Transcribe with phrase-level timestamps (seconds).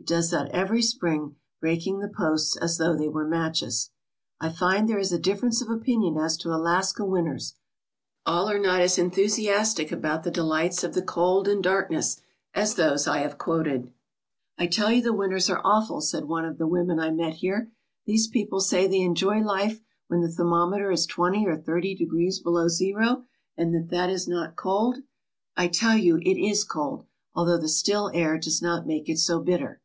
[0.00, 3.90] It does that every spring, breaking the posts as though they were matches/'
[4.40, 7.58] I find there is a difference of opinion as to Alaska win 130 WINTER
[8.24, 8.54] TALES OF TANANA ters.
[8.54, 8.96] All are not as
[9.36, 12.18] enthusiastic about the delights of the cold and darkness
[12.54, 13.92] as those I have quoted."
[14.58, 17.34] I tell you the winters are awful/' said one of the wo men I met
[17.34, 17.70] here.
[18.06, 22.68] "These people say they enjoy life when the thermometer is twenty or thirty degrees below
[22.68, 23.24] zero,
[23.58, 24.98] and that it is not cold.
[25.54, 27.04] I tell you it is cold,
[27.34, 29.82] although the still air does not make it so bitter.